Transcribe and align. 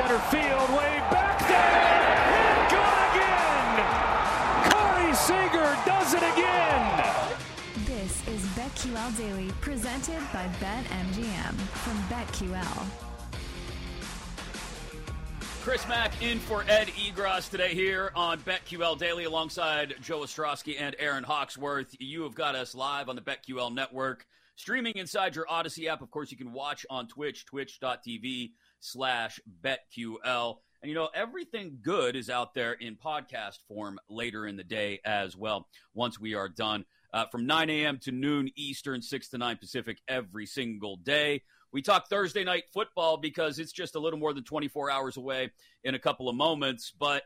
center 0.00 0.18
field, 0.30 0.70
way 0.70 0.98
back 1.10 1.38
there, 1.46 1.90
and 2.32 2.70
gone 2.72 3.02
again. 3.10 3.68
Corey 4.70 5.14
Seager 5.14 5.76
does 5.84 6.14
it 6.14 6.22
again. 6.22 7.04
This 7.84 8.26
is 8.26 8.40
BetQL 8.56 9.14
Daily, 9.18 9.50
presented 9.60 10.20
by 10.32 10.48
BetMGM 10.58 11.52
from 11.52 11.98
BetQL. 12.04 12.86
Chris 15.62 15.86
Mack 15.86 16.22
in 16.22 16.38
for 16.38 16.64
Ed 16.66 16.88
Egros 16.88 17.50
today 17.50 17.74
here 17.74 18.10
on 18.16 18.38
BetQL 18.38 18.98
Daily 18.98 19.24
alongside 19.24 19.96
Joe 20.00 20.20
Ostrowski 20.20 20.80
and 20.80 20.96
Erin 20.98 21.24
Hawksworth. 21.24 21.94
You 21.98 22.22
have 22.22 22.34
got 22.34 22.54
us 22.54 22.74
live 22.74 23.10
on 23.10 23.16
the 23.16 23.22
BetQL 23.22 23.74
network, 23.74 24.24
streaming 24.56 24.94
inside 24.94 25.36
your 25.36 25.44
Audacy 25.44 25.88
app. 25.88 26.00
Of 26.00 26.10
course, 26.10 26.30
you 26.30 26.38
can 26.38 26.54
watch 26.54 26.86
on 26.88 27.06
Twitch, 27.06 27.44
twitch.tv 27.44 28.52
slash 28.80 29.40
BetQL. 29.62 30.56
And 30.82 30.88
you 30.88 30.94
know, 30.94 31.10
everything 31.14 31.78
good 31.82 32.16
is 32.16 32.30
out 32.30 32.54
there 32.54 32.72
in 32.72 32.96
podcast 32.96 33.58
form 33.68 33.98
later 34.08 34.46
in 34.46 34.56
the 34.56 34.64
day 34.64 35.00
as 35.04 35.36
well, 35.36 35.68
once 35.94 36.18
we 36.18 36.34
are 36.34 36.48
done. 36.48 36.84
Uh, 37.12 37.26
from 37.26 37.44
9 37.44 37.70
a.m. 37.70 37.98
to 37.98 38.12
noon 38.12 38.50
Eastern, 38.56 39.02
6 39.02 39.28
to 39.30 39.38
9 39.38 39.56
Pacific 39.56 39.98
every 40.08 40.46
single 40.46 40.96
day. 40.96 41.42
We 41.72 41.82
talk 41.82 42.08
Thursday 42.08 42.44
night 42.44 42.64
football 42.72 43.16
because 43.16 43.58
it's 43.58 43.72
just 43.72 43.94
a 43.94 44.00
little 44.00 44.18
more 44.18 44.32
than 44.32 44.44
24 44.44 44.90
hours 44.90 45.16
away 45.16 45.50
in 45.84 45.94
a 45.94 45.98
couple 45.98 46.28
of 46.28 46.34
moments. 46.34 46.92
But 46.96 47.22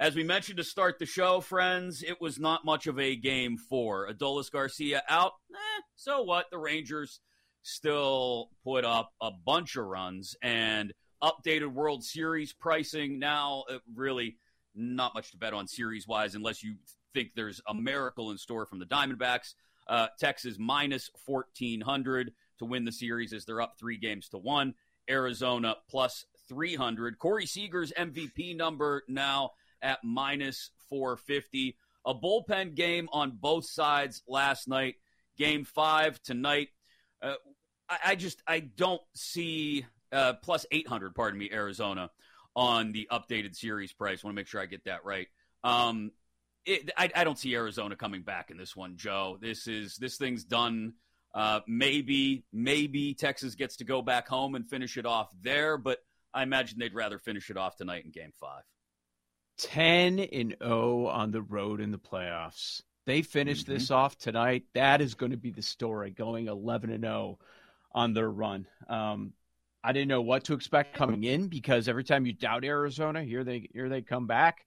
as 0.00 0.14
we 0.14 0.24
mentioned 0.24 0.58
to 0.58 0.64
start 0.64 0.98
the 0.98 1.06
show, 1.06 1.40
friends, 1.40 2.02
it 2.02 2.20
was 2.20 2.38
not 2.38 2.64
much 2.64 2.86
of 2.86 2.98
a 2.98 3.16
game 3.16 3.56
for 3.56 4.08
Adolis 4.08 4.50
Garcia 4.50 5.02
out. 5.08 5.32
Eh, 5.52 5.82
so 5.96 6.22
what? 6.22 6.46
The 6.50 6.58
Rangers 6.58 7.20
still 7.62 8.50
put 8.64 8.84
up 8.84 9.12
a 9.20 9.30
bunch 9.30 9.76
of 9.76 9.86
runs 9.86 10.36
and 10.42 10.92
updated 11.22 11.72
World 11.72 12.04
Series 12.04 12.52
pricing. 12.52 13.18
Now, 13.18 13.64
uh, 13.70 13.78
really, 13.94 14.36
not 14.74 15.14
much 15.14 15.32
to 15.32 15.36
bet 15.36 15.54
on 15.54 15.66
series 15.66 16.06
wise 16.06 16.34
unless 16.34 16.62
you 16.62 16.76
think 17.14 17.30
there's 17.34 17.60
a 17.66 17.74
miracle 17.74 18.30
in 18.30 18.38
store 18.38 18.66
from 18.66 18.78
the 18.78 18.86
Diamondbacks. 18.86 19.54
Uh, 19.86 20.08
Texas 20.18 20.56
minus 20.58 21.10
1400 21.24 22.32
to 22.58 22.64
win 22.64 22.84
the 22.84 22.92
series 22.92 23.32
as 23.32 23.44
they're 23.44 23.60
up 23.60 23.74
three 23.78 23.96
games 23.96 24.28
to 24.28 24.38
one. 24.38 24.74
Arizona 25.08 25.76
plus 25.88 26.26
300. 26.48 27.18
Corey 27.18 27.46
Seager's 27.46 27.92
MVP 27.92 28.56
number 28.56 29.02
now 29.08 29.50
at 29.80 29.98
minus 30.04 30.70
450. 30.90 31.76
A 32.06 32.14
bullpen 32.14 32.74
game 32.74 33.08
on 33.12 33.38
both 33.40 33.66
sides 33.66 34.22
last 34.28 34.68
night. 34.68 34.96
Game 35.36 35.64
five 35.64 36.22
tonight. 36.22 36.68
Uh, 37.22 37.34
I, 37.88 37.98
I, 38.06 38.14
just 38.14 38.42
I 38.46 38.60
don't 38.60 39.02
see 39.14 39.86
uh, 40.12 40.34
plus 40.34 40.66
800. 40.70 41.14
Pardon 41.14 41.38
me, 41.38 41.50
Arizona 41.52 42.10
on 42.54 42.92
the 42.92 43.08
updated 43.10 43.54
series 43.54 43.92
price. 43.92 44.24
Want 44.24 44.34
to 44.34 44.40
make 44.40 44.46
sure 44.46 44.60
I 44.60 44.66
get 44.66 44.84
that 44.84 45.04
right. 45.04 45.28
Um, 45.64 46.12
it, 46.64 46.90
I, 46.96 47.10
I 47.14 47.24
don't 47.24 47.38
see 47.38 47.54
Arizona 47.54 47.96
coming 47.96 48.22
back 48.22 48.50
in 48.50 48.56
this 48.56 48.76
one, 48.76 48.96
Joe. 48.96 49.38
This 49.40 49.66
is 49.66 49.96
this 49.96 50.16
thing's 50.16 50.44
done. 50.44 50.94
Uh, 51.34 51.60
maybe, 51.66 52.44
maybe 52.52 53.14
Texas 53.14 53.54
gets 53.54 53.76
to 53.76 53.84
go 53.84 54.02
back 54.02 54.26
home 54.28 54.54
and 54.54 54.68
finish 54.68 54.96
it 54.96 55.06
off 55.06 55.28
there, 55.42 55.76
but 55.76 55.98
I 56.32 56.42
imagine 56.42 56.78
they'd 56.78 56.94
rather 56.94 57.18
finish 57.18 57.50
it 57.50 57.56
off 57.56 57.76
tonight 57.76 58.04
in 58.04 58.10
Game 58.10 58.32
Five. 58.40 58.62
10 59.58 60.20
and 60.20 60.56
0 60.62 61.06
on 61.06 61.30
the 61.30 61.42
road 61.42 61.80
in 61.80 61.90
the 61.90 61.98
playoffs. 61.98 62.82
They 63.08 63.22
finish 63.22 63.62
mm-hmm. 63.62 63.72
this 63.72 63.90
off 63.90 64.18
tonight. 64.18 64.64
That 64.74 65.00
is 65.00 65.14
going 65.14 65.32
to 65.32 65.38
be 65.38 65.50
the 65.50 65.62
story, 65.62 66.10
going 66.10 66.46
11 66.46 66.90
and 66.90 67.04
0 67.04 67.38
on 67.90 68.12
their 68.12 68.30
run. 68.30 68.66
Um, 68.86 69.32
I 69.82 69.92
didn't 69.92 70.08
know 70.08 70.20
what 70.20 70.44
to 70.44 70.52
expect 70.52 70.94
coming 70.94 71.24
in 71.24 71.48
because 71.48 71.88
every 71.88 72.04
time 72.04 72.26
you 72.26 72.34
doubt 72.34 72.66
Arizona, 72.66 73.24
here 73.24 73.44
they 73.44 73.70
here 73.72 73.88
they 73.88 74.02
come 74.02 74.26
back, 74.26 74.66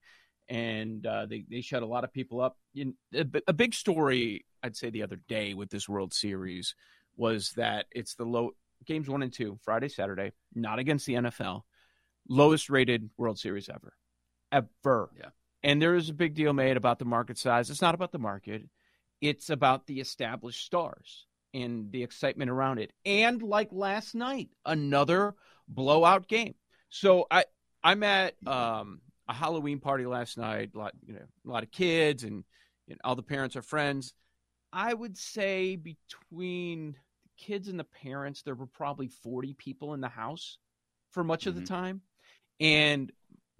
and 0.49 1.05
uh, 1.05 1.27
they 1.27 1.45
they 1.47 1.61
shut 1.61 1.83
a 1.83 1.85
lot 1.85 2.03
of 2.03 2.11
people 2.11 2.41
up. 2.41 2.57
In, 2.73 2.95
a, 3.13 3.27
a 3.47 3.53
big 3.53 3.75
story, 3.75 4.43
I'd 4.63 4.75
say, 4.75 4.89
the 4.89 5.03
other 5.03 5.19
day 5.27 5.53
with 5.53 5.69
this 5.69 5.87
World 5.87 6.11
Series 6.11 6.73
was 7.15 7.51
that 7.57 7.85
it's 7.91 8.15
the 8.15 8.25
low 8.25 8.55
games 8.87 9.07
one 9.07 9.21
and 9.21 9.31
two, 9.31 9.59
Friday, 9.61 9.87
Saturday, 9.87 10.31
not 10.55 10.79
against 10.79 11.05
the 11.05 11.13
NFL, 11.13 11.61
lowest 12.27 12.71
rated 12.71 13.07
World 13.17 13.37
Series 13.37 13.69
ever 13.69 13.93
ever. 14.51 15.09
Yeah. 15.15 15.29
And 15.63 15.81
there 15.81 15.95
is 15.95 16.09
a 16.09 16.13
big 16.13 16.33
deal 16.33 16.53
made 16.53 16.77
about 16.77 16.99
the 16.99 17.05
market 17.05 17.37
size. 17.37 17.69
It's 17.69 17.81
not 17.81 17.95
about 17.95 18.11
the 18.11 18.19
market, 18.19 18.63
it's 19.21 19.49
about 19.49 19.85
the 19.87 19.99
established 19.99 20.65
stars 20.65 21.25
and 21.53 21.91
the 21.91 22.03
excitement 22.03 22.49
around 22.49 22.79
it. 22.79 22.91
And 23.05 23.41
like 23.41 23.69
last 23.71 24.15
night, 24.15 24.49
another 24.65 25.35
blowout 25.67 26.27
game. 26.27 26.55
So 26.89 27.27
I 27.29 27.45
I'm 27.83 28.03
at 28.03 28.35
um, 28.45 29.01
a 29.27 29.33
Halloween 29.33 29.79
party 29.79 30.05
last 30.05 30.37
night. 30.37 30.71
A 30.75 30.77
lot 30.77 30.93
you 31.05 31.13
know 31.13 31.25
a 31.45 31.49
lot 31.49 31.63
of 31.63 31.71
kids 31.71 32.23
and 32.23 32.43
you 32.87 32.95
know, 32.95 32.99
all 33.03 33.15
the 33.15 33.23
parents 33.23 33.55
are 33.55 33.61
friends. 33.61 34.13
I 34.73 34.93
would 34.93 35.17
say 35.17 35.75
between 35.75 36.93
the 37.23 37.29
kids 37.37 37.67
and 37.67 37.79
the 37.79 37.83
parents, 37.83 38.41
there 38.41 38.55
were 38.55 38.67
probably 38.67 39.07
40 39.07 39.53
people 39.53 39.93
in 39.93 40.01
the 40.01 40.09
house 40.09 40.57
for 41.11 41.23
much 41.23 41.41
mm-hmm. 41.41 41.49
of 41.49 41.55
the 41.55 41.61
mm-hmm. 41.61 41.73
time. 41.73 42.01
And 42.59 43.11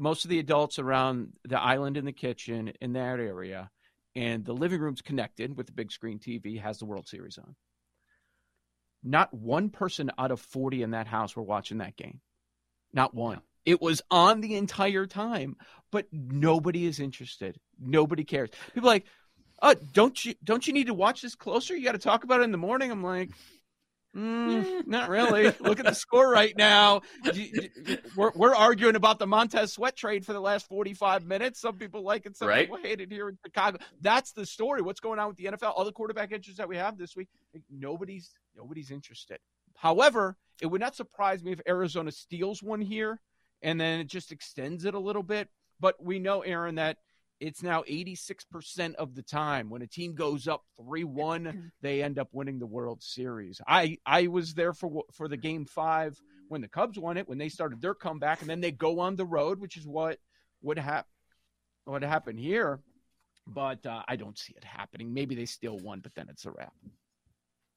most 0.01 0.25
of 0.25 0.29
the 0.29 0.39
adults 0.39 0.79
around 0.79 1.31
the 1.47 1.62
island 1.62 1.95
in 1.95 2.06
the 2.06 2.12
kitchen 2.12 2.73
in 2.81 2.94
that 2.94 3.19
area, 3.19 3.69
and 4.16 4.44
the 4.44 4.51
living 4.51 4.81
room's 4.81 5.03
connected 5.03 5.56
with 5.56 5.67
the 5.67 5.73
big 5.73 5.91
screen 5.91 6.17
TV, 6.17 6.59
has 6.59 6.79
the 6.79 6.85
World 6.85 7.07
Series 7.07 7.38
on. 7.38 7.56
Not 9.03 9.31
one 9.31 9.69
person 9.69 10.09
out 10.17 10.31
of 10.31 10.41
40 10.41 10.81
in 10.81 10.91
that 10.91 11.06
house 11.06 11.35
were 11.35 11.44
watching 11.44 11.78
that 11.78 11.95
game. 11.95 12.19
Not 12.91 13.13
one. 13.13 13.41
It 13.63 13.79
was 13.79 14.01
on 14.09 14.41
the 14.41 14.56
entire 14.56 15.06
time, 15.06 15.56
but 15.91 16.07
nobody 16.12 16.88
is 16.88 17.00
interested. 17.00 17.59
Nobody 17.79 18.23
cares. 18.23 18.50
People 18.73 18.89
like, 18.89 19.06
"Oh, 19.62 19.75
don't 19.94 20.25
you 20.25 20.33
don't 20.44 20.66
you 20.66 20.73
need 20.73 20.88
to 20.88 20.95
watch 20.95 21.22
this 21.22 21.35
closer? 21.35 21.75
You 21.75 21.85
got 21.85 21.91
to 21.91 22.00
talk 22.00 22.23
about 22.23 22.41
it 22.41 22.45
in 22.45 22.51
the 22.51 22.57
morning." 22.57 22.89
I'm 22.89 23.03
like, 23.03 23.29
Mm, 24.16 24.85
not 24.88 25.09
really. 25.09 25.53
Look 25.59 25.79
at 25.79 25.85
the 25.85 25.95
score 25.95 26.29
right 26.29 26.55
now. 26.57 27.01
We're, 28.16 28.31
we're 28.35 28.55
arguing 28.55 28.95
about 28.95 29.19
the 29.19 29.27
Montez 29.27 29.73
Sweat 29.73 29.95
trade 29.95 30.25
for 30.25 30.33
the 30.33 30.39
last 30.39 30.67
45 30.67 31.25
minutes. 31.25 31.61
Some 31.61 31.77
people 31.77 32.03
like 32.03 32.25
it, 32.25 32.38
some 32.38 32.47
right. 32.47 32.67
people 32.67 32.77
hate 32.77 33.00
it 33.00 33.11
here 33.11 33.29
in 33.29 33.38
Chicago. 33.45 33.77
That's 34.01 34.33
the 34.33 34.45
story. 34.45 34.81
What's 34.81 35.00
going 35.00 35.19
on 35.19 35.29
with 35.29 35.38
the 35.38 35.45
NFL? 35.45 35.73
All 35.75 35.85
the 35.85 35.91
quarterback 35.91 36.31
injuries 36.31 36.57
that 36.57 36.67
we 36.67 36.77
have 36.77 36.97
this 36.97 37.16
week, 37.16 37.29
nobody's 37.69 38.31
nobody's 38.55 38.91
interested. 38.91 39.39
However, 39.75 40.35
it 40.61 40.67
would 40.67 40.81
not 40.81 40.95
surprise 40.95 41.44
me 41.44 41.53
if 41.53 41.61
Arizona 41.67 42.11
steals 42.11 42.61
one 42.61 42.81
here 42.81 43.19
and 43.61 43.79
then 43.79 44.00
it 44.00 44.07
just 44.07 44.31
extends 44.31 44.85
it 44.85 44.94
a 44.94 45.00
little 45.00 45.23
bit. 45.23 45.50
But 45.79 46.03
we 46.03 46.19
know, 46.19 46.41
Erin, 46.41 46.75
that– 46.75 46.97
it's 47.41 47.63
now 47.63 47.81
86% 47.90 48.94
of 48.96 49.16
the 49.16 49.24
time. 49.24 49.69
When 49.69 49.81
a 49.81 49.88
team 49.88 50.13
goes 50.13 50.47
up 50.47 50.63
3-1 50.79 51.72
they 51.81 52.03
end 52.03 52.19
up 52.19 52.29
winning 52.31 52.59
the 52.59 52.66
world 52.66 53.02
series. 53.02 53.59
I 53.68 53.97
i 54.06 54.28
was 54.28 54.53
there 54.53 54.74
for 54.74 55.03
for 55.12 55.28
the 55.28 55.38
game 55.38 55.66
5 55.66 56.22
when 56.47 56.62
the 56.62 56.68
cubs 56.68 57.00
won 57.00 57.18
it 57.18 57.28
when 57.28 57.38
they 57.38 57.50
started 57.50 57.81
their 57.81 57.96
comeback 57.96 58.41
and 58.41 58.50
then 58.50 58.62
they 58.62 58.72
go 58.72 59.00
on 59.00 59.16
the 59.16 59.25
road 59.25 59.59
which 59.59 59.75
is 59.75 59.88
what 59.88 60.19
would 60.62 60.78
happen 60.78 61.09
what 61.85 62.03
happened 62.03 62.40
here. 62.40 62.80
But 63.47 63.85
uh, 63.85 64.03
i 64.07 64.16
don't 64.16 64.38
see 64.38 64.53
it 64.56 64.63
happening. 64.63 65.13
Maybe 65.13 65.35
they 65.35 65.46
still 65.46 65.80
won 65.80 66.00
but 66.00 66.13
then 66.16 66.28
it's 66.30 66.46
a 66.46 66.51
wrap 66.51 66.74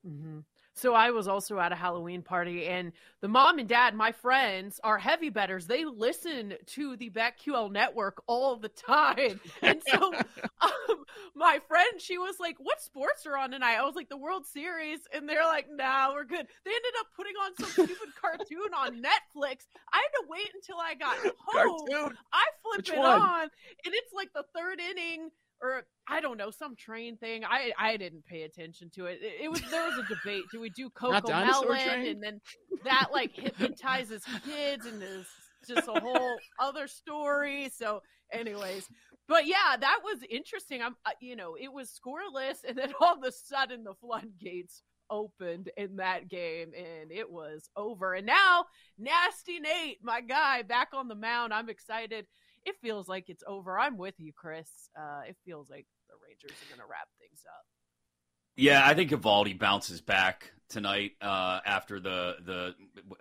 mm-hmm. 0.07 0.41
So 0.77 0.93
I 0.93 1.11
was 1.11 1.29
also 1.29 1.61
at 1.61 1.71
a 1.71 1.77
Halloween 1.77 2.23
party, 2.23 2.67
and 2.67 2.93
the 3.21 3.29
mom 3.29 3.61
and 3.61 3.69
dad, 3.69 3.95
my 3.95 4.11
friends, 4.11 4.81
are 4.83 4.99
heavy 4.99 5.31
bettors. 5.31 5.69
They 5.69 5.85
listen 5.85 6.55
to 6.67 6.97
the 6.97 7.11
BetQL 7.11 7.71
network 7.71 8.23
all 8.27 8.57
the 8.57 8.69
time. 8.69 9.41
And 9.63 9.81
so 9.89 10.13
um, 10.13 11.05
my 11.35 11.61
friend, 11.69 11.99
she 11.99 12.19
was 12.19 12.37
like, 12.41 12.57
What 12.59 12.83
sports 12.83 13.25
are 13.25 13.37
on 13.37 13.53
tonight? 13.53 13.79
I 13.79 13.85
was 13.85 13.95
like, 13.95 14.09
The 14.09 14.17
World 14.17 14.47
Series. 14.47 14.99
And 15.15 15.29
they're 15.29 15.45
like, 15.45 15.67
Nah, 15.71 16.13
we're 16.13 16.25
good. 16.25 16.47
They 16.65 16.71
ended 16.71 16.95
up 17.01 17.07
putting 17.17 17.35
on 17.37 17.57
some 17.57 17.87
stupid 17.87 18.15
cartoon 18.21 18.75
on 18.77 18.97
Netflix. 18.97 19.67
I 19.93 19.99
had 19.99 20.13
to 20.21 20.25
wait 20.29 20.51
until 20.55 20.77
I 20.79 20.95
got 20.95 21.17
home. 21.39 21.87
Cartoon? 21.89 22.19
I 22.33 22.45
flip 22.63 22.79
Which 22.79 22.91
it 22.91 22.99
one? 22.99 23.21
on, 23.21 23.43
and 23.43 23.95
it's 23.95 24.13
like 24.13 24.33
the 24.35 24.45
third 24.55 24.81
inning 24.81 25.31
or 25.63 25.85
I 26.09 26.21
don't 26.21 26.37
know 26.37 26.51
some 26.51 26.77
train 26.77 27.17
thing. 27.17 27.45
I 27.45 27.73
I 27.79 27.97
didn't 27.97 28.25
pay 28.27 28.43
attention 28.43 28.91
to 28.95 29.07
it. 29.07 29.21
It, 29.23 29.45
it 29.45 29.51
was 29.51 29.63
there 29.71 29.85
was 29.85 29.99
a 29.99 30.15
debate. 30.15 30.45
Do 30.53 30.61
we 30.61 30.71
do 30.71 30.91
CoComelon 31.01 32.11
and 32.11 32.23
then 32.23 32.41
that 32.85 33.09
like 33.13 33.33
hypnotizes 33.35 34.23
kids 34.45 34.87
and 34.87 35.03
is 35.03 35.27
just 35.67 35.89
a 35.89 36.01
whole 36.01 36.37
other 36.61 36.87
story. 36.87 37.71
So, 37.75 38.01
anyways, 38.33 38.87
but 39.29 39.47
yeah, 39.47 39.77
that 39.81 40.01
was 40.05 40.21
interesting. 40.29 40.83
I'm 40.83 40.97
uh, 41.07 41.13
you 41.21 41.37
know 41.37 41.57
it 41.59 41.73
was 41.73 41.91
scoreless, 41.91 42.59
and 42.69 42.77
then 42.77 42.93
all 43.01 43.15
of 43.15 43.23
a 43.25 43.33
sudden 43.33 43.85
the 43.85 43.95
floodgates 43.95 44.83
opened 45.11 45.71
in 45.77 45.97
that 45.97 46.29
game 46.29 46.73
and 46.75 47.13
it 47.13 47.31
was 47.31 47.69
over. 47.77 48.15
And 48.15 48.27
now, 48.27 48.65
Nasty 48.99 49.61
Nate, 49.61 49.99
my 50.03 50.23
guy, 50.23 50.63
back 50.63 50.89
on 50.95 51.09
the 51.09 51.15
mound. 51.15 51.53
I'm 51.53 51.69
excited 51.69 52.27
it 52.65 52.77
feels 52.83 53.09
like 53.09 53.29
it's 53.29 53.45
over. 53.47 53.79
I'm 53.79 53.97
with 53.97 54.15
you, 54.19 54.33
Chris. 54.33 54.69
Uh, 54.99 55.23
it 55.29 55.37
feels 55.45 55.71
like 55.71 55.87
the 56.09 56.15
Rangers 56.27 56.57
are 56.63 56.69
going 56.69 56.81
to 56.81 56.91
wrap 56.91 57.09
things 57.21 57.43
up. 57.47 57.65
Yeah, 58.57 58.83
I 58.85 58.95
think 58.95 59.11
Eovaldi 59.11 59.59
bounces 59.59 60.01
back 60.01 60.53
tonight 60.69 61.13
uh, 61.21 61.61
after 61.67 62.01
the 62.01 62.37
the 62.45 62.75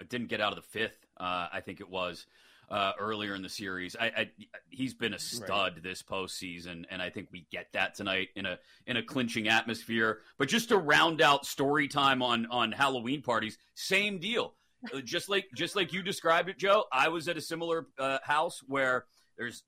didn't 0.08 0.28
get 0.28 0.42
out 0.42 0.52
of 0.52 0.58
the 0.58 0.70
fifth. 0.70 1.06
Uh, 1.18 1.48
I 1.52 1.62
think 1.62 1.80
it 1.80 1.90
was. 1.90 2.26
uh, 2.70 2.94
earlier 3.00 3.36
in 3.36 3.42
the 3.42 3.50
series. 3.50 3.96
I, 4.00 4.06
I, 4.06 4.30
he's 4.70 4.94
been 4.94 5.14
a 5.14 5.20
stud 5.20 5.74
right. 5.74 5.84
this 5.84 6.02
postseason, 6.02 6.86
and 6.90 7.02
I 7.02 7.10
think 7.10 7.30
we 7.32 7.46
get 7.52 7.68
that 7.74 7.96
tonight 7.96 8.30
in 8.36 8.46
a 8.46 8.58
in 8.88 8.98
a 8.98 9.04
clinching 9.04 9.48
atmosphere. 9.48 10.20
But 10.38 10.50
just 10.50 10.70
to 10.70 10.78
round 10.78 11.22
out 11.22 11.46
story 11.46 11.88
time 11.88 12.22
on 12.22 12.48
on 12.48 12.72
Halloween 12.72 13.22
parties, 13.22 13.58
same 13.76 14.20
deal. 14.20 14.56
Uh, 14.94 15.02
just 15.02 15.30
like 15.30 15.46
just 15.56 15.76
like 15.76 15.94
you 15.94 16.02
described 16.02 16.50
it, 16.50 16.58
Joe. 16.58 16.86
I 16.92 17.10
was 17.10 17.28
at 17.28 17.38
a 17.38 17.42
similar 17.42 17.88
uh, 18.00 18.20
house 18.24 18.62
where 18.66 19.06
there's 19.38 19.64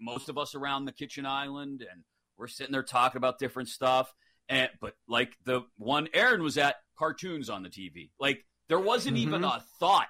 most 0.00 0.28
of 0.28 0.38
us 0.38 0.54
around 0.54 0.84
the 0.84 0.92
kitchen 0.92 1.26
island, 1.26 1.86
and 1.88 2.02
we're 2.36 2.48
sitting 2.48 2.72
there 2.72 2.82
talking 2.82 3.18
about 3.18 3.38
different 3.38 3.68
stuff. 3.68 4.12
And 4.48 4.68
but 4.80 4.94
like 5.08 5.36
the 5.44 5.62
one 5.76 6.08
Erin 6.12 6.42
was 6.42 6.58
at, 6.58 6.76
cartoons 6.96 7.50
on 7.50 7.62
the 7.62 7.68
TV. 7.68 8.10
Like 8.20 8.44
there 8.68 8.80
wasn't 8.80 9.16
mm-hmm. 9.16 9.28
even 9.28 9.44
a 9.44 9.62
thought 9.80 10.08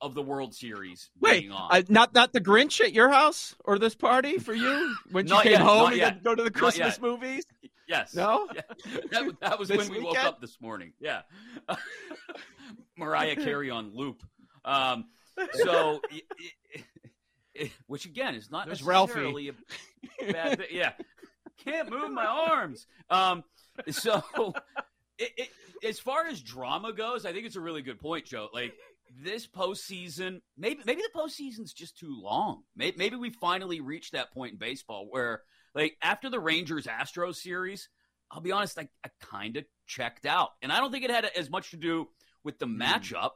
of 0.00 0.14
the 0.14 0.22
World 0.22 0.54
Series 0.54 1.10
Wait, 1.20 1.50
uh, 1.52 1.82
not 1.88 2.14
not 2.14 2.32
the 2.32 2.40
Grinch 2.40 2.80
at 2.80 2.92
your 2.92 3.10
house 3.10 3.54
or 3.64 3.78
this 3.78 3.94
party 3.94 4.38
for 4.38 4.54
you 4.54 4.94
when 5.10 5.26
you 5.26 5.38
came 5.42 5.52
yet, 5.52 5.60
home 5.60 5.92
and 5.92 6.22
go 6.22 6.34
to 6.34 6.42
the 6.42 6.50
Christmas 6.50 7.00
movies? 7.00 7.44
Yes. 7.90 8.14
No. 8.14 8.48
Yeah. 8.54 8.62
That, 9.10 9.40
that, 9.40 9.58
was 9.58 9.68
when 9.68 9.78
we 9.78 9.98
weekend? 9.98 10.04
woke 10.04 10.24
up 10.24 10.40
this 10.40 10.60
morning. 10.60 10.92
Yeah. 11.00 11.22
Mariah 12.96 13.36
Carey 13.36 13.68
on 13.68 13.94
loop. 13.94 14.22
Um, 14.64 15.06
so, 15.54 16.00
it, 16.10 16.24
it, 16.72 16.84
which 17.86 18.06
again 18.06 18.34
is 18.34 18.50
not 18.50 18.66
There's 18.66 18.84
necessarily 18.84 19.50
Ralphie. 19.50 20.28
a 20.28 20.32
bad 20.32 20.58
thing. 20.58 20.68
Yeah. 20.70 20.92
Can't 21.64 21.90
move 21.90 22.10
my 22.10 22.24
arms. 22.24 22.86
Um, 23.10 23.44
so, 23.90 24.22
as 25.86 25.98
far 25.98 26.26
as 26.26 26.40
drama 26.40 26.92
goes, 26.92 27.26
I 27.26 27.32
think 27.32 27.46
it's 27.46 27.56
a 27.56 27.60
really 27.60 27.82
good 27.82 28.00
point, 28.00 28.24
Joe. 28.24 28.48
Like 28.52 28.74
this 29.22 29.46
postseason, 29.46 30.40
maybe 30.56 30.80
maybe 30.86 31.02
the 31.02 31.18
postseason's 31.18 31.72
just 31.72 31.98
too 31.98 32.18
long. 32.20 32.62
Maybe, 32.76 32.96
maybe 32.96 33.16
we 33.16 33.30
finally 33.30 33.80
reached 33.80 34.12
that 34.12 34.32
point 34.32 34.52
in 34.52 34.58
baseball 34.58 35.06
where, 35.10 35.42
like, 35.74 35.96
after 36.02 36.30
the 36.30 36.40
Rangers 36.40 36.86
Astros 36.86 37.36
series, 37.36 37.88
I'll 38.30 38.40
be 38.40 38.52
honest, 38.52 38.78
I, 38.78 38.88
I 39.04 39.10
kind 39.20 39.56
of 39.56 39.64
checked 39.86 40.26
out, 40.26 40.50
and 40.62 40.72
I 40.72 40.78
don't 40.78 40.92
think 40.92 41.04
it 41.04 41.10
had 41.10 41.24
as 41.36 41.50
much 41.50 41.70
to 41.70 41.76
do 41.76 42.08
with 42.44 42.58
the 42.58 42.66
mm. 42.66 42.80
matchup 42.80 43.30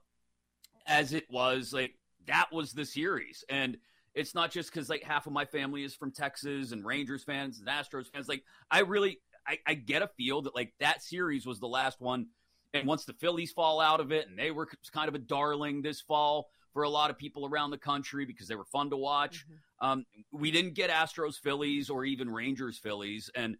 as 0.87 1.13
it 1.13 1.25
was 1.31 1.73
like 1.73 1.95
that 2.27 2.53
was 2.53 2.73
the 2.73 2.85
series, 2.85 3.45
and 3.49 3.77
it's 4.15 4.35
not 4.35 4.51
just 4.51 4.73
because 4.73 4.89
like 4.89 5.03
half 5.03 5.27
of 5.27 5.33
my 5.33 5.45
family 5.45 5.85
is 5.85 5.95
from 5.95 6.13
Texas 6.13 6.73
and 6.73 6.85
Rangers 6.85 7.25
fans 7.25 7.59
and 7.59 7.69
Astros 7.69 8.11
fans. 8.13 8.29
Like, 8.29 8.45
I 8.71 8.81
really 8.81 9.21
I, 9.47 9.59
I 9.67 9.75
get 9.75 10.03
a 10.03 10.09
feel 10.17 10.43
that 10.43 10.55
like 10.55 10.73
that 10.81 11.03
series 11.03 11.47
was 11.47 11.61
the 11.61 11.69
last 11.69 12.01
one 12.01 12.27
and 12.75 12.87
once 12.89 13.05
the 13.05 13.13
Phillies 13.15 13.53
fall 13.53 13.81
out 13.81 14.01
of 14.01 14.13
it, 14.13 14.29
and 14.29 14.39
they 14.39 14.51
were 14.51 14.69
kind 14.93 15.09
of 15.09 15.15
a 15.15 15.19
darling 15.19 15.81
this 15.81 16.01
fall 16.01 16.49
for 16.73 16.83
a 16.83 16.89
lot 16.89 17.09
of 17.09 17.17
people 17.17 17.47
around 17.47 17.71
the 17.71 17.79
country 17.79 18.25
because 18.25 18.49
they 18.49 18.57
were 18.57 18.65
fun 18.65 18.91
to 18.91 18.97
watch. 18.97 19.47
Mm-hmm. 19.47 19.87
Um, 19.87 20.07
we 20.33 20.51
didn't 20.51 20.75
get 20.75 20.91
Astros 20.91 21.37
Phillies 21.41 21.89
or 21.89 22.05
even 22.05 22.29
Rangers 22.29 22.79
Phillies. 22.79 23.31
And 23.37 23.57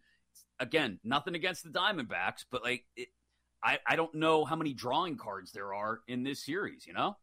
again, 0.59 0.99
nothing 1.03 1.33
against 1.33 1.63
the 1.63 1.69
Diamondbacks, 1.69 2.43
but 2.51 2.61
like, 2.61 2.83
it, 2.97 3.07
I, 3.63 3.79
I 3.87 3.95
don't 3.95 4.13
know 4.13 4.43
how 4.43 4.57
many 4.57 4.73
drawing 4.73 5.17
cards 5.17 5.53
there 5.53 5.73
are 5.73 6.01
in 6.07 6.23
this 6.23 6.45
series, 6.45 6.85
you 6.85 6.93
know? 6.93 7.15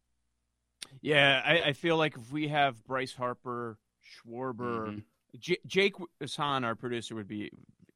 Yeah, 1.01 1.43
I, 1.45 1.61
I 1.69 1.73
feel 1.73 1.97
like 1.97 2.17
if 2.17 2.33
we 2.33 2.49
have 2.49 2.83
Bryce 2.85 3.15
Harper, 3.15 3.79
Schwarber, 4.03 4.89
mm-hmm. 4.89 4.99
J- 5.39 5.61
Jake 5.67 5.95
Hassan, 6.21 6.65
our 6.65 6.75
producer, 6.75 7.15
would 7.15 7.29
be 7.29 7.51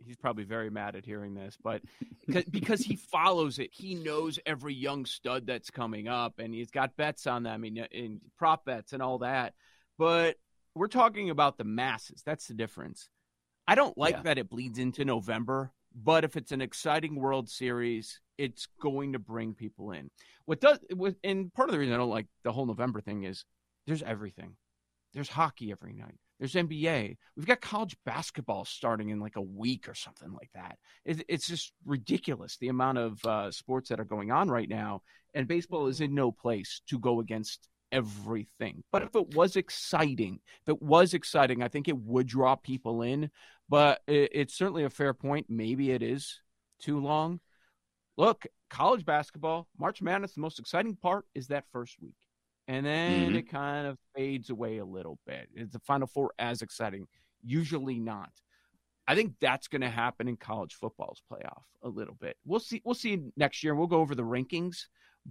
he's 0.07 0.17
probably 0.17 0.45
very 0.45 0.71
mad 0.71 0.97
at 0.97 1.05
hearing 1.05 1.35
this, 1.35 1.57
but 1.63 1.83
because 2.51 2.81
he 2.81 2.97
follows 2.97 3.59
it, 3.59 3.71
he 3.73 3.95
knows 3.95 4.39
every 4.47 4.75
young 4.75 5.05
stud 5.05 5.47
that's 5.47 5.71
coming 5.71 6.09
up, 6.09 6.39
and 6.39 6.55
he's 6.55 6.71
got 6.71 6.97
bets 6.97 7.27
on 7.27 7.43
them 7.43 7.65
and, 7.65 7.89
and 7.93 8.21
prop 8.39 8.65
bets 8.65 8.93
and 8.93 9.03
all 9.03 9.19
that. 9.19 9.55
But 9.99 10.37
we're 10.75 10.89
talking 10.89 11.31
about 11.31 11.59
the 11.59 11.65
masses. 11.65 12.23
That's 12.25 12.47
the 12.47 12.55
difference. 12.55 13.09
I 13.67 13.75
don't 13.75 13.99
like 13.99 14.17
yeah. 14.17 14.23
that 14.23 14.39
it 14.39 14.49
bleeds 14.49 14.79
into 14.79 15.05
November, 15.05 15.73
but 15.97 16.25
if 16.25 16.37
it's 16.37 16.53
an 16.53 16.61
exciting 16.61 17.17
World 17.17 17.49
Series, 17.49 18.21
it's 18.37 18.69
going 18.81 19.15
to 19.15 19.19
bring 19.19 19.55
people 19.55 19.93
in. 19.93 20.11
What 20.45 20.61
does 20.61 20.79
and 21.25 21.53
part 21.55 21.69
of 21.69 21.73
the 21.73 21.79
reason 21.79 21.95
I 21.95 21.99
don't 21.99 22.11
like 22.11 22.27
the 22.45 22.53
whole 22.53 22.67
November 22.67 23.01
thing 23.01 23.25
is 23.25 23.45
there's 23.87 24.03
everything. 24.03 24.57
There's 25.15 25.29
hockey 25.29 25.73
every 25.73 25.95
night. 25.95 26.19
There's 26.39 26.53
NBA. 26.53 27.17
We've 27.37 27.47
got 27.47 27.63
college 27.63 27.97
basketball 28.05 28.67
starting 28.67 29.09
in 29.09 29.21
like 29.21 29.37
a 29.37 29.43
week 29.43 29.89
or 29.89 29.95
something 29.95 30.31
like 30.33 30.51
that. 30.55 30.77
It, 31.07 31.25
it's 31.29 31.49
just 31.49 31.73
ridiculous 31.87 32.59
the 32.59 32.69
amount 32.69 32.99
of 32.99 33.25
uh, 33.25 33.51
sports 33.51 33.89
that 33.89 34.01
are 34.01 34.05
going 34.05 34.31
on 34.31 34.51
right 34.51 34.69
now. 34.69 35.01
And 35.33 35.49
baseball 35.49 35.87
is 35.87 36.03
in 36.03 36.15
no 36.15 36.31
place 36.31 36.83
to 36.89 36.99
go 36.99 37.21
against 37.21 37.69
everything. 37.93 38.83
But 38.93 39.03
if 39.03 39.15
it 39.15 39.35
was 39.35 39.57
exciting, 39.57 40.41
if 40.63 40.69
it 40.69 40.83
was 40.83 41.15
exciting, 41.15 41.63
I 41.63 41.69
think 41.69 41.89
it 41.89 41.97
would 41.97 42.27
draw 42.27 42.57
people 42.57 43.03
in. 43.03 43.31
But 43.69 44.01
it, 44.07 44.31
it's 44.33 44.55
certainly 44.55 44.85
a 44.85 44.91
fair 44.91 45.15
point. 45.15 45.47
Maybe 45.49 45.91
it 45.91 46.03
is 46.03 46.41
too 46.81 47.01
long. 47.01 47.41
Look, 48.17 48.47
college 48.71 49.05
basketball, 49.05 49.69
March 49.79 50.01
Madness, 50.01 50.35
the 50.35 50.41
most 50.41 50.59
exciting 50.59 50.97
part 50.97 51.27
is 51.35 51.49
that 51.49 51.65
first 51.73 51.97
week 52.01 52.15
and 52.69 52.85
then 52.85 53.29
mm-hmm. 53.29 53.37
it 53.37 53.51
kind 53.51 53.87
of 53.87 53.99
fades 54.15 54.51
away 54.51 54.79
a 54.79 54.85
little 54.85 55.19
bit. 55.27 55.49
Is 55.55 55.71
the 55.71 55.79
Final 55.81 56.07
Four 56.07 56.33
as 56.39 56.63
exciting? 56.63 57.07
Usually 57.45 57.99
not. 57.99 58.31
I 59.07 59.15
think 59.15 59.35
that's 59.41 59.69
going 59.69 59.83
to 59.83 59.91
happen 59.91 60.27
in 60.27 60.37
college 60.37 60.75
football's 60.75 61.23
playoff 61.31 61.63
a 61.85 61.89
little 61.89 62.17
bit. 62.21 62.37
We'll 62.45 62.61
see. 62.61 62.83
We'll 62.85 62.95
see 62.95 63.23
next 63.37 63.63
year. 63.63 63.75
We'll 63.75 63.87
go 63.87 64.01
over 64.01 64.17
the 64.17 64.25
rankings, 64.25 64.87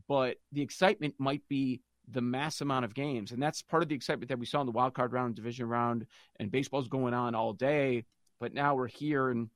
but 0.08 0.38
the 0.54 0.62
excitement 0.62 1.16
might 1.20 1.42
be 1.50 1.82
the 2.10 2.22
mass 2.22 2.62
amount 2.62 2.86
of 2.86 2.94
games, 2.94 3.32
and 3.32 3.42
that's 3.42 3.62
part 3.62 3.84
of 3.84 3.90
the 3.90 3.96
excitement 3.96 4.30
that 4.30 4.40
we 4.40 4.46
saw 4.46 4.62
in 4.62 4.66
the 4.66 4.72
wild 4.72 4.94
card 4.94 5.14
round, 5.14 5.36
division 5.36 5.68
round, 5.68 6.06
and 6.40 6.52
baseball's 6.52 6.88
going 6.88 7.14
on 7.14 7.36
all 7.36 7.54
day. 7.54 8.06
But 8.40 8.54
now 8.54 8.76
we're 8.76 8.88
here, 8.88 9.30
and 9.30 9.50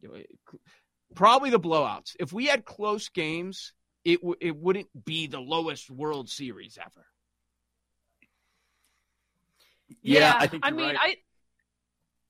you 0.00 0.08
know, 0.08 0.58
probably 1.14 1.50
the 1.50 1.60
blowouts. 1.60 2.16
If 2.18 2.32
we 2.32 2.46
had 2.46 2.64
close 2.64 3.08
games, 3.08 3.72
it 4.04 4.20
w- 4.20 4.36
it 4.40 4.56
wouldn't 4.56 4.88
be 5.04 5.26
the 5.26 5.40
lowest 5.40 5.90
World 5.90 6.28
Series 6.28 6.78
ever. 6.80 7.06
Yeah, 10.02 10.20
yeah 10.20 10.36
I 10.38 10.46
think. 10.46 10.66
I 10.66 10.70
mean, 10.70 10.86
right. 10.86 10.96
I 10.98 11.16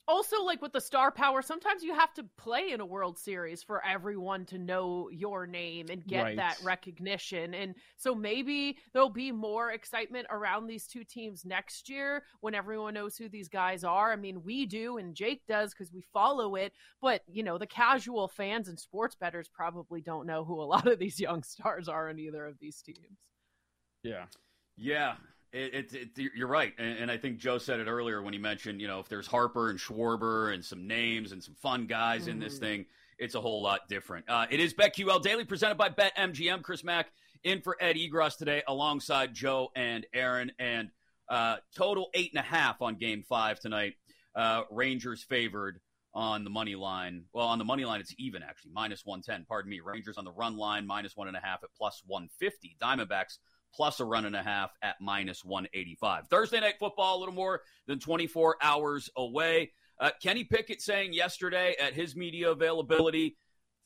also 0.09 0.43
like 0.43 0.63
with 0.63 0.73
the 0.73 0.81
star 0.81 1.13
power 1.13 1.43
sometimes 1.43 1.85
you 1.85 1.95
have 1.95 2.13
to 2.15 2.25
play 2.39 2.71
in 2.73 2.81
a 2.81 2.87
world 2.87 3.19
series 3.19 3.63
for 3.63 3.85
everyone 3.85 4.45
to 4.47 4.59
know 4.59 5.11
your 5.13 5.47
name 5.47 5.87
and 5.91 6.05
get 6.07 6.23
right. 6.23 6.37
that 6.37 6.59
recognition. 6.65 7.55
And 7.55 7.75
so 7.97 8.15
maybe 8.15 8.79
there'll 8.93 9.11
be 9.11 9.31
more 9.31 9.71
excitement 9.71 10.27
around 10.31 10.67
these 10.67 10.87
two 10.87 11.05
teams 11.05 11.45
next 11.45 11.89
year 11.89 12.25
when 12.41 12.55
everyone 12.55 12.95
knows 12.95 13.17
who 13.17 13.29
these 13.29 13.49
guys 13.49 13.85
are. 13.85 14.11
I 14.11 14.17
mean 14.17 14.43
we 14.43 14.65
do 14.65 14.97
and 14.97 15.15
jake 15.15 15.43
does 15.47 15.75
because 15.75 15.93
we 15.93 16.03
follow 16.13 16.55
it. 16.57 16.73
But 17.03 17.23
you 17.31 17.43
know 17.43 17.59
the 17.59 17.67
casual 17.67 18.29
fans 18.29 18.69
and 18.69 18.81
sports 18.81 19.15
bettors 19.15 19.49
probably 19.53 20.01
don't 20.01 20.27
know 20.27 20.45
who 20.45 20.61
a 20.61 20.65
lot 20.65 20.87
of 20.87 20.99
these 20.99 21.21
young 21.21 21.43
stars 21.45 21.89
are 21.89 22.09
in 22.09 22.19
either 22.19 22.47
of 22.47 22.59
these 22.59 22.81
teams. 22.81 23.19
Yeah. 24.03 24.25
Yeah 24.77 25.15
it, 25.53 25.93
it, 25.93 25.93
it, 26.17 26.33
you're 26.35 26.49
right, 26.49 26.73
and, 26.79 26.99
and, 26.99 27.11
I 27.11 27.17
think 27.17 27.39
Joe 27.39 27.59
said 27.59 27.81
it 27.81 27.87
earlier 27.87 28.23
when 28.23 28.33
he 28.35 28.39
mentioned, 28.39 28.81
you 28.81 28.87
know, 28.87 29.01
if 29.01 29.09
there's 29.09 29.27
Harper 29.27 29.71
and 29.71 29.79
Schwarber 29.79 30.53
and 30.53 30.65
some 30.65 30.87
names 30.87 31.33
and 31.33 31.43
some 31.43 31.55
fun 31.55 31.87
guys 31.87 32.23
mm-hmm. 32.23 32.31
in 32.31 32.39
this 32.39 32.55
mm-hmm. 32.55 32.65
thing, 32.65 32.87
it's 33.19 33.35
a 33.35 33.41
whole 33.41 33.63
lot 33.63 33.89
different. 33.89 34.29
Uh, 34.29 34.47
it 34.51 34.61
is 34.61 34.75
BetQL 34.75 35.23
Daily 35.23 35.45
presented 35.45 35.77
by 35.77 35.89
BetMGM. 35.89 36.63
Chris 36.63 36.85
Mack 36.85 37.11
in 37.43 37.61
for 37.61 37.77
Ed 37.81 37.97
Egros 37.97 38.37
today, 38.37 38.63
alongside 38.67 39.35
Joe 39.35 39.71
and 39.75 40.07
Erin, 40.13 40.53
and 40.59 40.91
uh, 41.29 41.57
total 41.77 42.09
eight 42.15 42.33
and 42.33 42.41
a 42.41 42.47
half 42.47 42.81
on 42.83 42.97
Game 42.97 43.25
Five 43.29 43.61
tonight. 43.61 43.95
Uh, 44.35 44.63
Rangers 44.71 45.23
favored 45.23 45.81
on 46.15 46.45
the 46.45 46.51
money 46.51 46.75
line. 46.75 47.25
Well, 47.33 47.47
on 47.47 47.59
the 47.59 47.65
money 47.65 47.85
line, 47.85 48.01
it's 48.01 48.15
even 48.19 48.43
actually 48.43 48.73
minus 48.73 49.05
one 49.05 49.23
ten. 49.23 49.45
Pardon 49.49 49.71
me. 49.71 49.81
Rangers 49.81 50.19
on 50.19 50.25
the 50.25 50.33
run 50.33 50.57
line 50.57 50.87
minus 50.87 51.17
one 51.17 51.29
and 51.29 51.37
a 51.37 51.41
half 51.41 51.63
at 51.63 51.71
plus 51.77 52.03
one 52.07 52.29
fifty. 52.39 52.77
Diamondbacks 52.81 53.39
plus 53.75 54.01
a 54.01 54.05
run 54.05 54.25
and 54.25 54.37
a 54.37 54.43
half 54.43 54.71
at 54.83 54.97
minus 55.01 55.45
185. 55.45 56.29
Thursday 56.29 56.61
night 56.61 56.75
football, 56.79 57.19
a 57.19 57.21
little 57.21 57.35
more 57.35 57.63
than 57.87 57.99
24 57.99 58.57
hours 58.63 59.11
away. 59.17 59.73
Uh, 60.01 60.11
Kenny 60.23 60.45
Pickett 60.45 60.81
saying 60.81 61.13
yesterday 61.13 61.75
at 61.81 61.95
his 61.95 62.15
media 62.15 62.51
availability, 62.51 63.37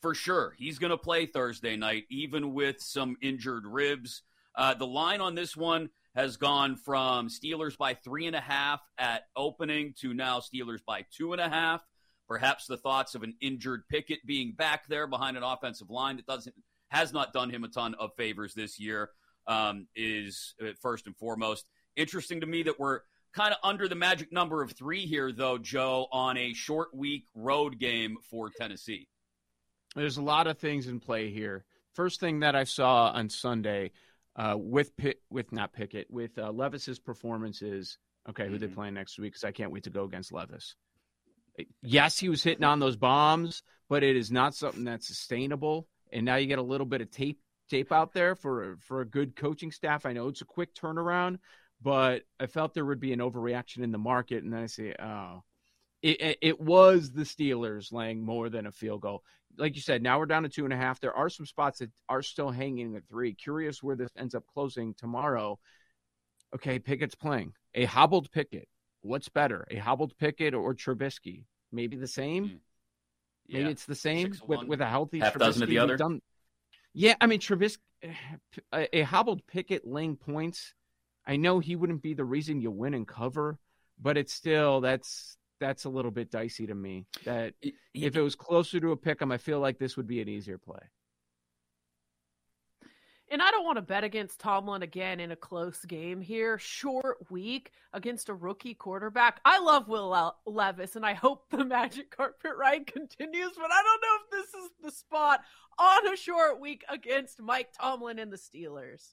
for 0.01 0.15
sure, 0.15 0.55
he's 0.59 0.79
going 0.79 0.91
to 0.91 0.99
play 0.99 1.27
Thursday 1.27 1.77
night, 1.77 2.05
even 2.11 2.53
with 2.53 2.81
some 2.81 3.17
injured 3.23 3.65
ribs. 3.67 4.23
Uh, 4.55 4.75
the 4.75 4.87
line 4.87 5.21
on 5.21 5.35
this 5.35 5.57
one 5.57 5.89
has 6.15 6.37
gone 6.37 6.77
from 6.77 7.29
Steelers 7.29 7.79
by 7.79 7.95
three 7.95 8.27
and 8.27 8.37
a 8.37 8.41
half 8.41 8.81
at 8.99 9.23
opening 9.35 9.95
to 10.01 10.13
now 10.13 10.41
Steelers 10.41 10.85
by 10.85 11.07
two 11.17 11.33
and 11.33 11.41
a 11.41 11.49
half. 11.49 11.81
Perhaps 12.29 12.67
the 12.67 12.77
thoughts 12.77 13.15
of 13.15 13.23
an 13.23 13.35
injured 13.41 13.83
Pickett 13.89 14.25
being 14.27 14.53
back 14.53 14.87
there 14.89 15.07
behind 15.07 15.37
an 15.37 15.43
offensive 15.43 15.91
line 15.91 16.17
that 16.17 16.27
doesn't 16.27 16.55
has 16.89 17.13
not 17.13 17.33
done 17.33 17.49
him 17.49 17.65
a 17.65 17.69
ton 17.69 17.95
of 17.99 18.11
favors 18.17 18.53
this 18.53 18.79
year 18.79 19.11
um, 19.47 19.87
is 19.95 20.55
uh, 20.63 20.73
first 20.81 21.07
and 21.07 21.17
foremost. 21.17 21.67
Interesting 21.97 22.41
to 22.41 22.47
me 22.47 22.63
that 22.65 22.79
we're 22.79 23.01
kind 23.33 23.53
of 23.53 23.59
under 23.63 23.89
the 23.89 23.95
magic 23.95 24.33
number 24.33 24.63
of 24.63 24.73
three 24.73 25.07
here, 25.07 25.33
though, 25.33 25.59
Joe, 25.59 26.07
on 26.13 26.37
a 26.37 26.53
short 26.55 26.95
week 26.95 27.27
road 27.35 27.79
game 27.79 28.17
for 28.31 28.51
Tennessee. 28.51 29.09
There's 29.95 30.17
a 30.17 30.23
lot 30.23 30.47
of 30.47 30.59
things 30.59 30.87
in 30.87 31.01
play 31.01 31.31
here. 31.31 31.65
First 31.95 32.21
thing 32.21 32.41
that 32.41 32.55
I 32.57 32.65
saw 32.65 33.11
on 33.11 33.29
Sunday, 33.29 33.91
uh, 34.37 34.57
with 34.59 34.97
Pitt, 34.97 35.21
with 35.31 35.53
not 35.53 35.73
Pickett, 35.75 36.11
with 36.11 36.39
uh, 36.39 36.51
Levis's 36.51 36.99
performances. 36.99 37.99
Okay, 38.29 38.47
who 38.49 38.57
Mhm. 38.57 38.61
they 38.61 38.67
playing 38.69 38.95
next 38.95 39.19
week? 39.19 39.33
Because 39.33 39.45
I 39.45 39.53
can't 39.53 39.73
wait 39.73 39.85
to 39.85 39.91
go 39.91 40.05
against 40.05 40.33
Levis. 40.33 40.77
Yes, 41.83 42.19
he 42.19 42.29
was 42.29 42.43
hitting 42.43 42.65
on 42.65 42.79
those 42.79 42.97
bombs, 42.97 43.63
but 43.89 44.03
it 44.03 44.17
is 44.17 44.31
not 44.31 44.55
something 44.55 44.85
that's 44.85 45.07
sustainable. 45.07 45.87
And 46.13 46.25
now 46.25 46.37
you 46.37 46.47
get 46.47 46.59
a 46.59 46.63
little 46.63 46.87
bit 46.87 47.01
of 47.03 47.11
tape 47.11 47.41
tape 47.69 47.93
out 47.93 48.13
there 48.13 48.35
for 48.35 48.77
for 48.81 49.01
a 49.01 49.07
good 49.07 49.37
coaching 49.37 49.73
staff. 49.73 50.07
I 50.07 50.13
know 50.13 50.29
it's 50.29 50.43
a 50.43 50.47
quick 50.47 50.75
turnaround, 50.75 51.39
but 51.81 52.23
I 52.39 52.47
felt 52.47 52.75
there 52.75 52.85
would 52.85 53.01
be 53.01 53.13
an 53.13 53.21
overreaction 53.21 53.83
in 53.83 53.93
the 53.93 53.99
market, 53.99 54.45
and 54.45 54.53
then 54.53 54.63
I 54.63 54.67
say, 54.67 54.95
oh, 54.99 55.43
it, 56.03 56.39
it, 56.41 56.61
was 56.61 57.13
the 57.13 57.23
Steelers 57.23 57.93
laying 57.93 58.25
more 58.25 58.49
than 58.49 58.67
a 58.67 58.73
field 58.73 59.03
goal. 59.03 59.23
Like 59.57 59.77
you 59.77 59.83
said, 59.83 60.03
now 60.03 60.19
we're 60.19 60.27
down 60.27 60.43
to 60.43 60.49
two 60.49 60.65
and 60.65 60.73
a 60.73 60.77
half. 60.77 60.99
There 60.99 61.15
are 61.15 61.29
some 61.29 61.47
spots 61.47 61.79
that 61.79 61.91
are 62.09 62.23
still 62.23 62.51
hanging 62.51 62.97
at 62.97 63.07
three. 63.09 63.35
Curious 63.35 63.83
where 63.83 63.97
this 63.97 64.11
ends 64.17 64.35
up 64.35 64.45
closing 64.53 64.95
tomorrow. 64.95 65.59
Okay, 66.55 66.79
Pickett's 66.79 67.15
playing 67.15 67.53
a 67.75 67.85
hobbled 67.85 68.31
Pickett. 68.33 68.69
What's 69.03 69.29
better, 69.29 69.67
a 69.71 69.77
hobbled 69.77 70.17
Pickett 70.19 70.55
or 70.55 70.75
Trubisky? 70.75 71.45
Maybe 71.71 71.97
the 71.97 72.07
same. 72.07 72.45
Mm. 72.45 72.59
Yeah. 73.47 73.59
Maybe 73.59 73.71
it's 73.71 73.87
the 73.87 73.95
same 73.95 74.35
with 74.47 74.65
with 74.65 74.81
a 74.81 74.87
healthy 74.87 75.21
Half 75.21 75.39
dozen 75.39 75.63
of 75.63 75.69
the 75.69 75.77
Trubisky. 75.77 75.83
Other? 75.83 75.97
done- 75.97 76.23
yeah, 76.95 77.15
I 77.21 77.27
mean 77.27 77.41
Trubisky, 77.41 77.79
a, 78.73 78.99
a 78.99 79.03
hobbled 79.03 79.47
Pickett 79.47 79.87
laying 79.87 80.17
points. 80.17 80.75
I 81.27 81.37
know 81.37 81.61
he 81.61 81.77
wouldn't 81.77 82.03
be 82.03 82.15
the 82.15 82.25
reason 82.25 82.61
you 82.61 82.71
win 82.71 82.95
and 82.95 83.07
cover, 83.07 83.59
but 84.01 84.17
it's 84.17 84.33
still 84.33 84.81
that's 84.81 85.37
that's 85.61 85.85
a 85.85 85.89
little 85.89 86.11
bit 86.11 86.31
dicey 86.31 86.67
to 86.67 86.75
me. 86.75 87.07
That 87.25 87.55
if 87.95 88.17
it 88.17 88.23
was 88.23 88.35
closer 88.35 88.81
to 88.81 88.93
a 88.93 88.97
pick 88.97 89.23
'em, 89.23 89.31
I 89.31 89.39
feel 89.39 89.61
like 89.61 89.79
this 89.79 89.97
would 89.97 90.09
be 90.09 90.21
an 90.21 90.29
easier 90.29 90.59
play. 90.59 90.81
And 93.33 93.41
I 93.41 93.51
don't 93.51 93.65
want 93.65 93.77
to 93.77 93.83
bet 93.83 94.05
against 94.05 94.41
Tomlin 94.41 94.83
again 94.83 95.19
in 95.19 95.33
a 95.33 95.37
close 95.37 95.83
game 95.87 96.21
here. 96.21 96.59
Short 96.59 97.17
week 97.31 97.73
against 97.95 98.29
a 98.29 98.35
rookie 98.35 98.75
quarterback. 98.75 99.41
I 99.43 99.59
love 99.59 99.89
Will 99.89 100.35
Levis, 100.45 100.97
and 100.97 101.07
I 101.07 101.15
hope 101.15 101.49
the 101.49 101.65
magic 101.65 102.15
carpet 102.15 102.53
ride 102.59 102.87
continues, 102.87 103.53
but 103.57 103.71
I 103.73 103.83
don't 103.83 104.03
know 104.03 104.17
if 104.23 104.31
this 104.31 104.63
is 104.63 104.71
the 104.85 104.91
spot 104.91 105.41
on 105.83 106.13
a 106.13 106.17
short 106.17 106.61
week 106.61 106.85
against 106.89 107.41
Mike 107.41 107.71
Tomlin 107.79 108.19
and 108.19 108.33
the 108.33 108.37
Steelers. 108.37 109.09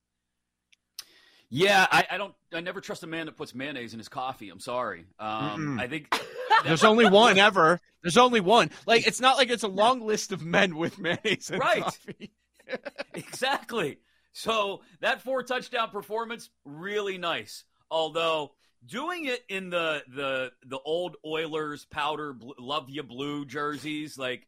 Yeah, 1.51 1.87
I, 1.91 2.05
I 2.11 2.17
don't. 2.17 2.35
I 2.53 2.59
never 2.61 2.79
trust 2.79 3.01
a 3.03 3.07
man 3.07 3.25
that 3.25 3.35
puts 3.35 3.55
mayonnaise 3.55 3.93
in 3.93 3.99
his 3.99 4.07
coffee. 4.07 4.49
I'm 4.49 4.59
sorry. 4.59 5.05
Um, 5.17 5.77
Mm-mm. 5.77 5.81
I 5.81 5.87
think 5.87 6.15
There's 6.63 6.83
only 6.83 7.05
one 7.09 7.39
ever. 7.39 7.79
There's 8.03 8.17
only 8.17 8.39
one. 8.39 8.69
Like 8.85 9.07
it's 9.07 9.19
not 9.19 9.37
like 9.37 9.49
it's 9.49 9.63
a 9.63 9.67
long 9.67 10.01
list 10.01 10.31
of 10.31 10.43
men 10.43 10.75
with 10.75 10.99
mayonnaise 10.99 11.49
and 11.49 11.59
Right. 11.59 11.83
coffee. 11.83 12.31
exactly. 13.15 13.97
So 14.31 14.81
that 15.01 15.21
four 15.23 15.41
touchdown 15.43 15.89
performance 15.89 16.49
really 16.65 17.17
nice. 17.17 17.63
Although 17.89 18.51
doing 18.85 19.25
it 19.25 19.41
in 19.49 19.71
the 19.71 20.03
the 20.07 20.51
the 20.67 20.79
old 20.85 21.15
Oilers 21.25 21.85
powder 21.85 22.33
bl- 22.33 22.51
love 22.59 22.89
you 22.89 23.01
blue 23.01 23.43
jerseys 23.45 24.19
like 24.19 24.47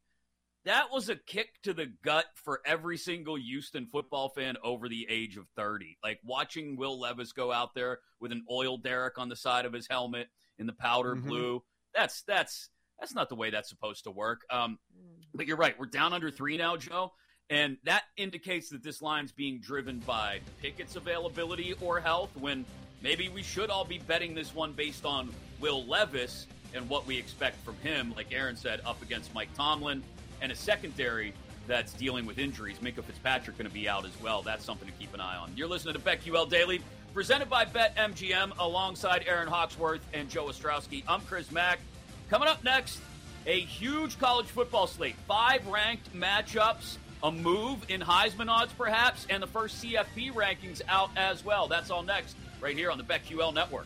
that 0.66 0.92
was 0.92 1.10
a 1.10 1.16
kick 1.16 1.62
to 1.64 1.74
the 1.74 1.88
gut 2.04 2.26
for 2.36 2.62
every 2.66 2.98
single 2.98 3.36
Houston 3.36 3.88
football 3.88 4.30
fan 4.30 4.58
over 4.64 4.88
the 4.88 5.08
age 5.10 5.38
of 5.38 5.48
30. 5.56 5.98
Like 6.04 6.20
watching 6.24 6.76
Will 6.78 7.00
Levis 7.00 7.32
go 7.32 7.52
out 7.52 7.74
there 7.74 8.00
with 8.20 8.32
an 8.32 8.44
oil 8.50 8.78
derrick 8.78 9.18
on 9.18 9.30
the 9.30 9.36
side 9.36 9.66
of 9.66 9.74
his 9.74 9.88
helmet 9.88 10.28
in 10.60 10.68
the 10.68 10.74
powder 10.74 11.16
Mhm. 11.16 11.24
blue. 11.26 11.64
That's 11.96 12.22
that's 12.24 12.70
that's 13.00 13.16
not 13.16 13.30
the 13.30 13.36
way 13.36 13.50
that's 13.50 13.70
supposed 13.70 14.04
to 14.04 14.12
work. 14.12 14.42
Um, 14.52 14.78
but 15.34 15.48
you're 15.48 15.58
right. 15.58 15.78
We're 15.80 15.88
down 15.88 16.14
under 16.14 16.30
three 16.30 16.58
now, 16.58 16.78
Joe. 16.78 17.14
And 17.50 17.78
that 17.84 18.04
indicates 18.16 18.70
that 18.70 18.84
this 18.84 19.02
line's 19.02 19.32
being 19.32 19.60
driven 19.60 20.00
by 20.00 20.42
Pickett's 20.62 20.96
availability 20.96 21.74
or 21.82 22.00
health 22.00 22.30
when 22.38 22.64
maybe 23.02 23.28
we 23.28 23.42
should 23.42 23.70
all 23.72 23.84
be 23.84 23.98
betting 23.98 24.36
this 24.36 24.54
one 24.54 24.72
based 24.74 25.04
on 25.06 25.34
Will 25.60 25.84
Levis 25.86 26.46
and 26.76 26.88
what 26.88 27.06
we 27.08 27.18
expect 27.18 27.58
from 27.66 27.76
him, 27.78 28.14
like 28.16 28.32
Erin 28.32 28.56
said, 28.56 28.80
up 28.86 29.02
against 29.02 29.34
Mike 29.34 29.54
Tomlin 29.56 30.04
and 30.42 30.52
a 30.52 30.56
secondary 30.56 31.34
that's 31.68 31.94
dealing 31.94 32.26
with 32.26 32.40
injuries. 32.40 32.78
Minkah 32.80 33.04
Fitzpatrick 33.04 33.58
going 33.58 33.68
to 33.68 33.74
be 33.74 33.88
out 33.88 34.06
as 34.06 34.20
well. 34.22 34.42
That's 34.42 34.66
something 34.66 34.88
to 34.88 34.94
keep 34.96 35.14
an 35.14 35.22
eye 35.22 35.38
on. 35.38 35.54
You're 35.56 35.68
listening 35.68 35.94
to 35.94 36.00
BetQL 36.00 36.50
Daily, 36.50 36.82
presented 37.14 37.50
by 37.50 37.66
BetMGM, 37.66 38.58
alongside 38.60 39.24
Erin 39.28 39.48
Hawksworth 39.48 40.02
and 40.14 40.30
Joe 40.30 40.46
Ostrowski. 40.46 41.04
I'm 41.08 41.22
Chris 41.22 41.52
Mack. 41.52 41.80
Coming 42.30 42.48
up 42.48 42.64
next, 42.64 43.00
a 43.46 43.60
huge 43.60 44.20
college 44.20 44.48
football 44.48 44.88
slate. 44.88 45.16
Five 45.28 45.66
ranked 45.68 46.14
matchups, 46.16 46.98
a 47.24 47.32
move 47.32 47.86
in 47.90 48.02
Heisman 48.02 48.50
odds 48.50 48.74
perhaps, 48.74 49.28
and 49.30 49.42
the 49.42 49.48
first 49.48 49.84
CFP 49.84 50.34
rankings 50.34 50.82
out 50.88 51.12
as 51.16 51.46
well. 51.46 51.68
That's 51.68 51.92
all 51.92 52.04
next, 52.04 52.36
right 52.60 52.76
here 52.76 52.92
on 52.92 52.98
the 52.98 53.04
BetQL 53.04 53.54
Network. 53.54 53.86